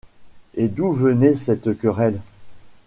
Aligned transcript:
Et 0.55 0.67
d’où 0.67 0.93
venait 0.93 1.35
cette 1.35 1.77
querelle? 1.79 2.21